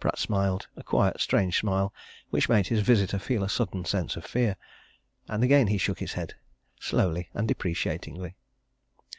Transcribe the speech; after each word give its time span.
Pratt 0.00 0.18
smiled 0.18 0.68
a 0.74 0.82
quiet, 0.82 1.20
strange 1.20 1.58
smile 1.60 1.92
which 2.30 2.48
made 2.48 2.68
his 2.68 2.80
visitor 2.80 3.18
feel 3.18 3.44
a 3.44 3.48
sudden 3.50 3.84
sense 3.84 4.16
of 4.16 4.24
fear. 4.24 4.56
And 5.28 5.44
again 5.44 5.66
he 5.66 5.76
shook 5.76 5.98
his 5.98 6.14
head, 6.14 6.32
slowly 6.80 7.28
and 7.34 7.46
deprecatingly. 7.46 8.36